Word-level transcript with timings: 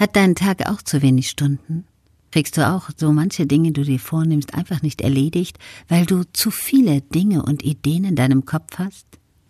Hat 0.00 0.16
dein 0.16 0.34
Tag 0.34 0.66
auch 0.66 0.80
zu 0.80 1.02
wenig 1.02 1.28
Stunden? 1.28 1.84
Kriegst 2.32 2.56
du 2.56 2.66
auch 2.66 2.88
so 2.96 3.12
manche 3.12 3.46
Dinge, 3.46 3.70
die 3.70 3.82
du 3.82 3.84
dir 3.84 3.98
vornimmst, 3.98 4.54
einfach 4.54 4.80
nicht 4.80 5.02
erledigt, 5.02 5.58
weil 5.88 6.06
du 6.06 6.24
zu 6.32 6.50
viele 6.50 7.02
Dinge 7.02 7.42
und 7.42 7.62
Ideen 7.62 8.04
in 8.04 8.16
deinem 8.16 8.46
Kopf 8.46 8.78
hast? 8.78 9.06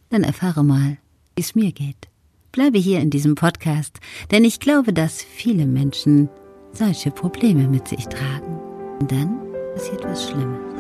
Dann 0.09 0.25
erfahre 0.25 0.65
mal, 0.65 0.97
wie 1.37 1.43
es 1.43 1.55
mir 1.55 1.71
geht. 1.71 2.09
Bleibe 2.51 2.79
hier 2.79 2.99
in 2.99 3.11
diesem 3.11 3.37
Podcast, 3.37 4.01
denn 4.33 4.45
ich 4.45 4.59
glaube, 4.59 4.93
dass 4.93 5.23
viele 5.23 5.67
Menschen 5.67 6.29
solche 6.73 7.13
Probleme 7.13 7.69
mit 7.69 7.87
sich 7.87 8.07
tragen. 8.07 8.59
Und 8.99 9.13
dann 9.13 9.39
passiert 9.77 10.03
was 10.03 10.31
Schlimmes. 10.31 10.80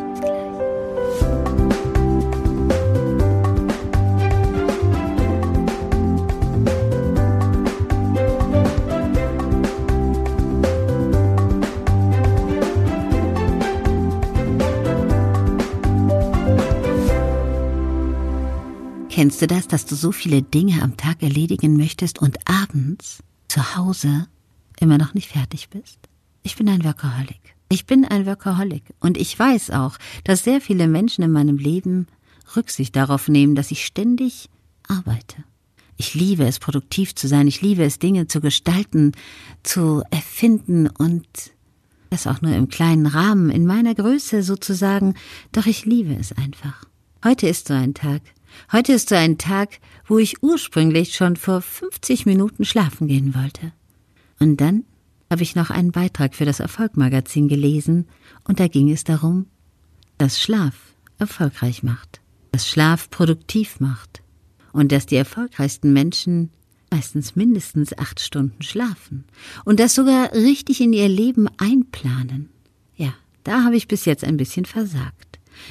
Kennst 19.10 19.42
du 19.42 19.48
das, 19.48 19.66
dass 19.66 19.86
du 19.86 19.96
so 19.96 20.12
viele 20.12 20.40
Dinge 20.40 20.82
am 20.82 20.96
Tag 20.96 21.20
erledigen 21.20 21.76
möchtest 21.76 22.20
und 22.20 22.38
abends 22.48 23.24
zu 23.48 23.74
Hause 23.76 24.28
immer 24.78 24.98
noch 24.98 25.14
nicht 25.14 25.30
fertig 25.30 25.68
bist? 25.68 25.98
Ich 26.44 26.54
bin 26.54 26.68
ein 26.68 26.84
Workaholic. 26.84 27.40
Ich 27.68 27.86
bin 27.86 28.04
ein 28.04 28.24
Workaholic 28.24 28.84
und 29.00 29.18
ich 29.18 29.36
weiß 29.36 29.72
auch, 29.72 29.96
dass 30.22 30.44
sehr 30.44 30.60
viele 30.60 30.86
Menschen 30.86 31.24
in 31.24 31.32
meinem 31.32 31.58
Leben 31.58 32.06
Rücksicht 32.54 32.94
darauf 32.94 33.26
nehmen, 33.26 33.56
dass 33.56 33.72
ich 33.72 33.84
ständig 33.84 34.48
arbeite. 34.86 35.44
Ich 35.96 36.14
liebe 36.14 36.44
es, 36.44 36.60
produktiv 36.60 37.16
zu 37.16 37.26
sein. 37.26 37.48
Ich 37.48 37.60
liebe 37.62 37.82
es, 37.82 37.98
Dinge 37.98 38.28
zu 38.28 38.40
gestalten, 38.40 39.12
zu 39.64 40.04
erfinden 40.10 40.86
und 40.86 41.26
das 42.10 42.28
auch 42.28 42.42
nur 42.42 42.54
im 42.54 42.68
kleinen 42.68 43.06
Rahmen, 43.06 43.50
in 43.50 43.66
meiner 43.66 43.94
Größe 43.94 44.44
sozusagen. 44.44 45.14
Doch 45.50 45.66
ich 45.66 45.84
liebe 45.84 46.14
es 46.14 46.32
einfach. 46.32 46.84
Heute 47.24 47.48
ist 47.48 47.68
so 47.68 47.74
ein 47.74 47.92
Tag. 47.92 48.22
Heute 48.72 48.92
ist 48.92 49.08
so 49.08 49.14
ein 49.14 49.38
Tag, 49.38 49.78
wo 50.06 50.18
ich 50.18 50.42
ursprünglich 50.42 51.14
schon 51.14 51.36
vor 51.36 51.60
50 51.60 52.26
Minuten 52.26 52.64
schlafen 52.64 53.08
gehen 53.08 53.34
wollte. 53.34 53.72
Und 54.38 54.60
dann 54.60 54.84
habe 55.30 55.42
ich 55.42 55.54
noch 55.54 55.70
einen 55.70 55.92
Beitrag 55.92 56.34
für 56.34 56.44
das 56.44 56.60
Erfolgmagazin 56.60 57.48
gelesen, 57.48 58.08
und 58.44 58.58
da 58.58 58.66
ging 58.66 58.90
es 58.90 59.04
darum, 59.04 59.46
dass 60.18 60.40
Schlaf 60.40 60.74
erfolgreich 61.18 61.82
macht, 61.82 62.20
dass 62.52 62.68
Schlaf 62.68 63.10
produktiv 63.10 63.78
macht 63.80 64.22
und 64.72 64.90
dass 64.90 65.06
die 65.06 65.16
erfolgreichsten 65.16 65.92
Menschen 65.92 66.50
meistens 66.90 67.36
mindestens 67.36 67.96
acht 67.96 68.18
Stunden 68.20 68.62
schlafen 68.62 69.24
und 69.64 69.78
das 69.78 69.94
sogar 69.94 70.32
richtig 70.32 70.80
in 70.80 70.92
ihr 70.92 71.08
Leben 71.08 71.48
einplanen. 71.58 72.48
Ja, 72.96 73.14
da 73.44 73.62
habe 73.62 73.76
ich 73.76 73.86
bis 73.86 74.04
jetzt 74.04 74.24
ein 74.24 74.36
bisschen 74.36 74.64
versagt. 74.64 75.29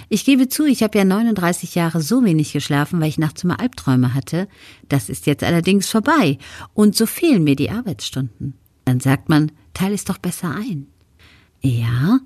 Ich 0.09 0.25
gebe 0.25 0.47
zu, 0.47 0.66
ich 0.66 0.83
habe 0.83 0.97
ja 0.97 1.05
39 1.05 1.75
Jahre 1.75 2.02
so 2.02 2.23
wenig 2.23 2.53
geschlafen, 2.53 2.99
weil 2.99 3.09
ich 3.09 3.17
nachts 3.17 3.44
immer 3.44 3.59
Albträume 3.59 4.13
hatte. 4.13 4.47
Das 4.88 5.09
ist 5.09 5.25
jetzt 5.25 5.44
allerdings 5.44 5.88
vorbei. 5.89 6.38
Und 6.73 6.95
so 6.95 7.05
fehlen 7.05 7.44
mir 7.44 7.55
die 7.55 7.72
Arbeitsstunden. 7.72 8.53
Dann 8.85 9.00
sagt 9.00 9.30
man, 9.30 9.52
teile 9.73 9.95
es 9.95 10.05
doch 10.05 10.17
besser 10.17 10.53
ein. 10.55 10.88
Ja, 11.61 12.19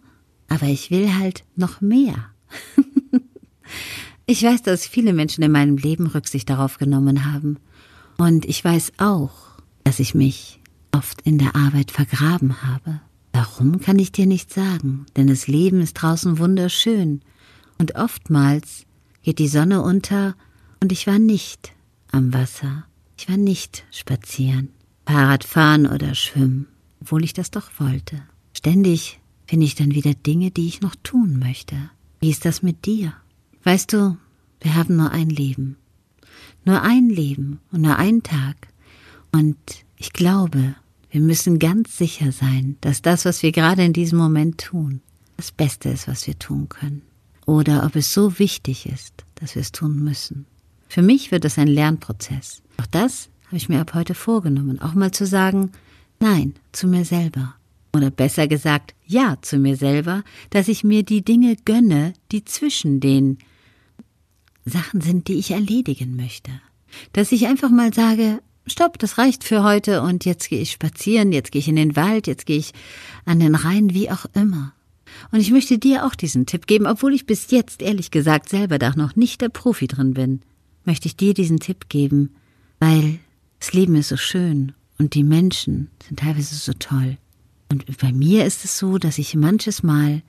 aber 0.48 0.68
ich 0.68 0.92
will 0.92 1.14
halt 1.16 1.44
noch 1.56 1.82
mehr. 1.82 2.16
ich 4.26 4.44
weiß, 4.44 4.62
dass 4.62 4.86
viele 4.86 5.14
Menschen 5.14 5.44
in 5.44 5.52
meinem 5.52 5.78
Leben 5.78 6.08
Rücksicht 6.08 6.50
darauf 6.50 6.78
genommen 6.78 7.26
haben. 7.32 7.58
Und 8.18 8.46
ich 8.46 8.64
weiß 8.64 8.94
auch, 8.98 9.34
dass 9.84 10.00
ich 10.00 10.14
mich 10.14 10.62
oft 10.92 11.22
in 11.22 11.38
der 11.40 11.56
Arbeit 11.56 11.92
vergraben 11.92 12.62
habe. 12.62 13.02
Warum 13.34 13.80
kann 13.80 13.98
ich 13.98 14.12
dir 14.12 14.28
nicht 14.28 14.54
sagen, 14.54 15.08
denn 15.18 15.28
das 15.28 15.48
Leben 15.48 15.82
ist 15.82 15.96
draußen 15.96 16.38
wunderschön 16.38 17.22
und 17.84 17.96
oftmals 17.96 18.86
geht 19.24 19.40
die 19.40 19.50
Sonne 19.50 19.82
unter 19.82 20.38
und 20.80 20.94
ich 20.94 21.06
war 21.06 21.20
nicht 21.20 21.74
am 22.14 22.34
Wasser. 22.34 22.86
Ich 23.18 23.28
war 23.28 23.36
nicht 23.36 23.84
spazieren, 23.92 24.70
Fahrrad 25.06 25.44
fahren 25.44 25.86
oder 25.86 26.16
schwimmen, 26.16 26.70
obwohl 27.02 27.26
ich 27.26 27.34
das 27.34 27.52
doch 27.52 27.70
wollte. 27.80 28.22
Ständig 28.54 29.20
finde 29.48 29.66
ich 29.66 29.76
dann 29.76 29.94
wieder 29.94 30.14
Dinge, 30.14 30.50
die 30.50 30.66
ich 30.66 30.80
noch 30.80 30.96
tun 31.04 31.40
möchte. 31.40 31.76
Wie 32.22 32.30
ist 32.30 32.46
das 32.46 32.62
mit 32.62 32.86
dir? 32.86 33.12
Weißt 33.66 33.92
du, 33.92 34.16
wir 34.62 34.76
haben 34.76 34.96
nur 34.96 35.12
ein 35.12 35.30
Leben. 35.30 35.76
Nur 36.64 36.84
ein 36.84 37.10
Leben 37.10 37.60
und 37.74 37.82
nur 37.82 37.98
einen 37.98 38.24
Tag. 38.24 38.70
Und 39.34 39.58
ich 39.98 40.14
glaube, 40.14 40.76
wir 41.12 41.20
müssen 41.20 41.60
ganz 41.60 41.98
sicher 41.98 42.32
sein, 42.32 42.78
dass 42.80 43.02
das, 43.02 43.26
was 43.26 43.44
wir 43.44 43.52
gerade 43.52 43.84
in 43.84 43.92
diesem 43.92 44.20
Moment 44.20 44.62
tun, 44.62 45.02
das 45.36 45.52
Beste 45.52 45.90
ist, 45.90 46.08
was 46.08 46.26
wir 46.28 46.40
tun 46.40 46.70
können 46.70 47.02
oder 47.46 47.86
ob 47.86 47.96
es 47.96 48.14
so 48.14 48.40
wichtig 48.40 48.86
ist, 48.86 49.26
dass 49.36 49.56
wir 49.56 49.62
es 49.62 49.72
tun 49.72 50.04
müssen. 50.04 50.46
Für 50.88 51.02
mich 51.02 51.32
wird 51.32 51.46
es 51.46 51.58
ein 51.58 51.68
Lernprozess. 51.68 52.62
Auch 52.80 52.86
das 52.88 53.30
habe 53.48 53.58
ich 53.58 53.70
mir 53.70 53.82
ab 53.82 53.94
heute 53.94 54.14
vorgenommen, 54.14 54.82
auch 54.82 54.94
mal 54.94 55.12
zu 55.12 55.26
sagen, 55.26 55.72
nein 56.20 56.54
zu 56.72 56.88
mir 56.88 57.06
selber. 57.06 57.56
Oder 57.96 58.10
besser 58.10 58.48
gesagt, 58.48 58.96
ja 59.06 59.38
zu 59.42 59.58
mir 59.58 59.76
selber, 59.76 60.24
dass 60.50 60.68
ich 60.68 60.84
mir 60.84 61.04
die 61.04 61.24
Dinge 61.24 61.56
gönne, 61.64 62.14
die 62.32 62.44
zwischen 62.44 63.00
den 63.00 63.38
Sachen 64.66 65.02
sind, 65.02 65.28
die 65.28 65.36
ich 65.36 65.52
erledigen 65.52 66.16
möchte. 66.16 66.52
Dass 67.12 67.32
ich 67.32 67.48
einfach 67.48 67.70
mal 67.70 67.94
sage, 67.94 68.40
stopp, 68.66 68.98
das 68.98 69.18
reicht 69.18 69.44
für 69.44 69.64
heute 69.64 70.02
und 70.02 70.26
jetzt 70.26 70.50
gehe 70.50 70.62
ich 70.62 70.72
spazieren, 70.72 71.32
jetzt 71.32 71.52
gehe 71.52 71.60
ich 71.60 71.68
in 71.68 71.76
den 71.76 71.96
Wald, 71.96 72.28
jetzt 72.28 72.46
gehe 72.46 72.58
ich 72.58 72.74
an 73.26 73.40
den 73.40 73.56
Rhein, 73.56 73.94
wie 73.94 74.10
auch 74.10 74.26
immer. 74.34 74.74
Und 75.32 75.40
ich 75.40 75.52
möchte 75.52 75.78
dir 75.78 76.06
auch 76.06 76.16
diesen 76.16 76.46
Tipp 76.46 76.68
geben, 76.68 76.86
obwohl 76.86 77.14
ich 77.14 77.26
bis 77.26 77.52
jetzt 77.52 77.82
ehrlich 77.82 78.12
gesagt 78.12 78.50
selber 78.50 78.80
da 78.80 78.94
noch 78.96 79.16
nicht 79.16 79.42
der 79.42 79.50
Profi 79.50 79.88
drin 79.88 80.14
bin, 80.14 80.42
möchte 80.86 81.08
ich 81.08 81.16
dir 81.16 81.34
diesen 81.34 81.60
Tipp 81.60 81.90
geben, 81.90 82.36
weil 82.80 83.20
das 83.60 83.74
Leben 83.74 83.96
ist 83.96 84.10
so 84.10 84.18
schön 84.18 84.74
und 84.98 85.14
die 85.14 85.24
Menschen 85.24 85.90
sind 86.08 86.20
teilweise 86.20 86.56
so 86.56 86.74
toll. 86.74 87.18
Und 87.70 87.86
bei 87.98 88.12
mir 88.12 88.46
ist 88.46 88.66
es 88.66 88.78
so, 88.78 88.98
dass 88.98 89.18
ich 89.18 89.36
manches 89.36 89.84
Mal 89.84 90.22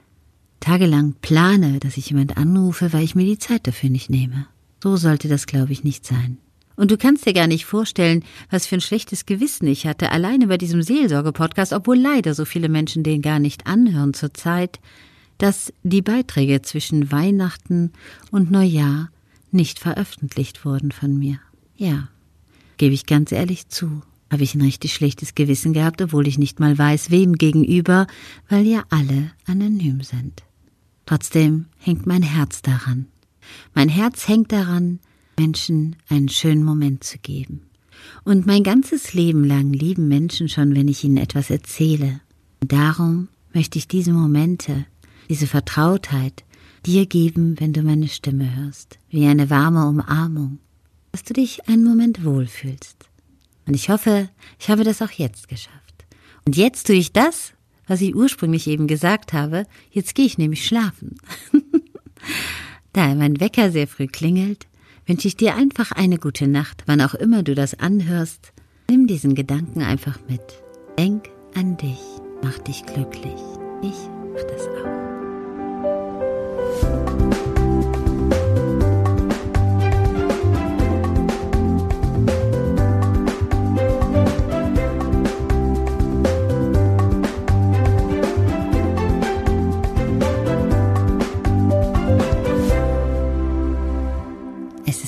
tagelang 0.61 1.15
plane, 1.21 1.79
dass 1.81 1.97
ich 1.97 2.11
jemand 2.11 2.37
anrufe, 2.37 2.93
weil 2.93 3.05
ich 3.05 3.15
mir 3.15 3.27
die 3.27 3.39
Zeit 3.39 3.67
dafür 3.67 3.91
nicht 3.91 4.09
nehme. 4.09 4.47
So 4.83 4.97
sollte 4.97 5.29
das, 5.29 5.47
glaube 5.47 5.73
ich, 5.73 5.85
nicht 5.85 6.07
sein. 6.07 6.39
Und 6.77 6.91
du 6.91 6.97
kannst 6.97 7.27
dir 7.27 7.33
gar 7.33 7.47
nicht 7.47 7.67
vorstellen, 7.67 8.25
was 8.51 8.67
für 8.67 8.77
ein 8.77 8.81
schlechtes 8.81 9.27
Gewissen 9.27 9.67
ich 9.67 9.87
hatte, 9.87 10.11
alleine 10.11 10.49
bei 10.49 10.59
diesem 10.59 10.83
Seelsorge-Podcast, 10.83 11.73
obwohl 11.73 11.99
leider 11.99 12.35
so 12.35 12.45
viele 12.45 12.69
Menschen 12.69 13.03
den 13.03 13.23
gar 13.23 13.39
nicht 13.39 13.67
anhören 13.67 14.15
zurzeit, 14.15 14.81
dass 15.39 15.73
die 15.83 16.03
Beiträge 16.03 16.63
zwischen 16.63 17.13
Weihnachten 17.13 17.93
und 18.31 18.51
Neujahr 18.51 19.11
nicht 19.51 19.79
veröffentlicht 19.79 20.65
wurden 20.65 20.91
von 20.91 21.17
mir. 21.19 21.39
Ja, 21.77 22.09
gebe 22.77 22.95
ich 22.95 23.07
ganz 23.07 23.31
ehrlich 23.33 23.69
zu, 23.69 24.03
habe 24.31 24.43
ich 24.43 24.55
ein 24.55 24.63
richtig 24.63 24.95
schlechtes 24.95 25.35
Gewissen 25.35 25.73
gehabt, 25.73 26.03
obwohl 26.03 26.27
ich 26.27 26.39
nicht 26.39 26.61
mal 26.61 26.77
weiß, 26.77 27.11
wem 27.11 27.35
gegenüber, 27.35 28.07
weil 28.49 28.67
ja 28.67 28.85
alle 28.91 29.31
anonym 29.47 30.03
sind. 30.03 30.43
Trotzdem 31.07 31.67
hängt 31.79 32.07
mein 32.07 32.23
Herz 32.23 32.63
daran. 32.63 33.07
Mein 33.75 33.89
Herz 33.89 34.27
hängt 34.27 34.53
daran, 34.53 35.01
Menschen 35.39 35.97
einen 36.09 36.29
schönen 36.29 36.65
Moment 36.65 37.05
zu 37.05 37.19
geben. 37.19 37.63
Und 38.25 38.47
mein 38.47 38.63
ganzes 38.63 39.15
Leben 39.15 39.45
lang 39.45 39.73
lieben 39.73 40.09
Menschen 40.09 40.49
schon, 40.49 40.75
wenn 40.75 40.89
ich 40.89 41.05
ihnen 41.05 41.17
etwas 41.17 41.51
erzähle. 41.51 42.21
Und 42.61 42.73
darum 42.73 43.29
möchte 43.53 43.79
ich 43.79 43.89
diese 43.89 44.13
Momente, 44.13 44.87
diese 45.29 45.47
Vertrautheit 45.47 46.45
dir 46.85 47.07
geben, 47.07 47.59
wenn 47.59 47.73
du 47.73 47.83
meine 47.83 48.09
Stimme 48.09 48.57
hörst, 48.57 48.99
wie 49.11 49.27
eine 49.27 49.51
warme 49.51 49.87
Umarmung, 49.87 50.59
dass 51.13 51.23
du 51.23 51.33
dich 51.33 51.69
einen 51.69 51.85
Moment 51.85 52.25
wohlfühlst. 52.25 52.97
Und 53.67 53.75
ich 53.75 53.89
hoffe, 53.89 54.29
ich 54.59 54.69
habe 54.69 54.85
das 54.85 55.01
auch 55.01 55.11
jetzt 55.11 55.49
geschafft. 55.49 56.05
Und 56.47 56.57
jetzt 56.57 56.87
tue 56.87 56.97
ich 56.97 57.13
das, 57.13 57.53
was 57.87 58.01
ich 58.01 58.15
ursprünglich 58.15 58.67
eben 58.67 58.87
gesagt 58.87 59.33
habe, 59.33 59.67
jetzt 59.91 60.15
gehe 60.15 60.27
ich 60.27 60.39
nämlich 60.39 60.67
schlafen. 60.67 61.17
da 62.93 63.15
mein 63.15 63.41
Wecker 63.41 63.71
sehr 63.71 63.87
früh 63.87 64.07
klingelt, 64.07 64.67
wünsche 65.07 65.29
ich 65.29 65.37
dir 65.37 65.55
einfach 65.55 65.93
eine 65.93 66.19
gute 66.19 66.47
Nacht, 66.47 66.85
wann 66.87 67.01
auch 67.01 67.15
immer 67.15 67.43
du 67.43 67.55
das 67.55 67.79
anhörst. 67.79 68.53
Nimm 68.89 69.07
diesen 69.07 69.35
Gedanken 69.35 69.83
einfach 69.83 70.19
mit. 70.29 70.43
Denk 70.99 71.29
an 71.55 71.77
dich, 71.77 72.01
mach 72.43 72.59
dich 72.61 72.85
glücklich. 72.87 73.41
Ich 73.83 74.09
mach 74.33 74.43
das 74.45 74.69
auch. 74.69 74.94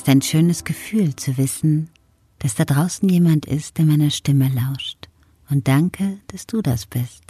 Ist 0.06 0.08
ein 0.08 0.22
schönes 0.22 0.62
Gefühl 0.62 1.16
zu 1.16 1.36
wissen, 1.36 1.90
dass 2.38 2.54
da 2.54 2.64
draußen 2.64 3.08
jemand 3.08 3.44
ist, 3.44 3.76
der 3.76 3.86
meiner 3.86 4.10
Stimme 4.10 4.48
lauscht 4.48 5.08
Und 5.50 5.66
danke, 5.66 6.18
dass 6.28 6.46
du 6.46 6.62
das 6.62 6.86
bist. 6.86 7.24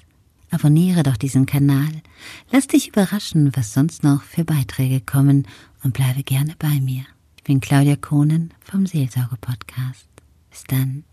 Abonniere 0.51 1.03
doch 1.03 1.17
diesen 1.17 1.47
Kanal. 1.47 2.03
Lass 2.51 2.67
dich 2.67 2.89
überraschen, 2.89 3.51
was 3.57 3.73
sonst 3.73 4.05
noch 4.05 4.23
für 4.23 4.45
Beiträge 4.45 5.01
kommen 5.01 5.49
und 5.83 5.95
bleibe 5.95 6.23
gerne 6.23 6.55
bei 6.59 6.81
mir. 6.81 7.07
Ich 7.37 7.45
bin 7.45 7.61
Claudia 7.61 7.97
Kohnen 7.97 8.53
vom 8.61 8.85
Seelsorge 8.85 9.37
Podcast. 9.41 10.09
Bis 10.51 10.65
dann. 10.65 11.05